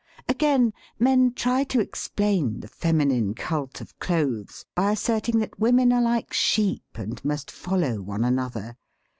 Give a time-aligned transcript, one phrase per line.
[0.27, 6.15] Again, men try to explain the feminine cult of clothes by asserting that women are
[6.17, 8.77] Uke sheep and must follow one another.